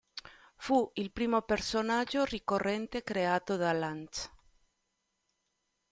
[0.55, 4.31] Fu il primo personaggio ricorrente creato da Lantz.